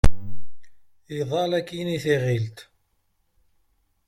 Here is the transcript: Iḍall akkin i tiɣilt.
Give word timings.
Iḍall 1.19 1.51
akkin 1.59 1.87
i 1.95 1.97
tiɣilt. 2.03 2.57